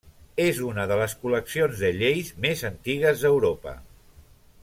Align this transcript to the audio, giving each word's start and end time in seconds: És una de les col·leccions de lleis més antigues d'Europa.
És 0.45 0.61
una 0.67 0.85
de 0.91 0.95
les 1.01 1.13
col·leccions 1.25 1.83
de 1.83 1.91
lleis 1.99 2.33
més 2.47 2.65
antigues 2.71 3.23
d'Europa. 3.27 3.75